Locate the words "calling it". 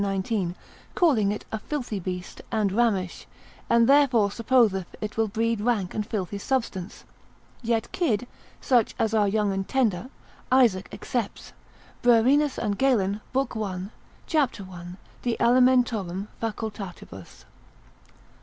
0.95-1.45